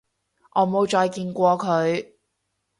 [0.55, 2.13] 我冇再見過佢